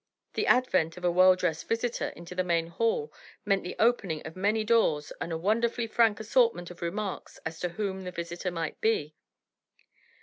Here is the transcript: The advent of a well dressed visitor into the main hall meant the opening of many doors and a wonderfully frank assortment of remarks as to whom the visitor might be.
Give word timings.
The 0.33 0.47
advent 0.47 0.97
of 0.97 1.05
a 1.05 1.11
well 1.11 1.35
dressed 1.35 1.67
visitor 1.67 2.07
into 2.15 2.33
the 2.33 2.43
main 2.43 2.65
hall 2.69 3.13
meant 3.45 3.63
the 3.63 3.75
opening 3.77 4.25
of 4.25 4.35
many 4.35 4.63
doors 4.63 5.13
and 5.21 5.31
a 5.31 5.37
wonderfully 5.37 5.85
frank 5.85 6.19
assortment 6.19 6.71
of 6.71 6.81
remarks 6.81 7.37
as 7.45 7.59
to 7.59 7.69
whom 7.69 8.01
the 8.01 8.11
visitor 8.11 8.49
might 8.49 8.81
be. 8.81 9.13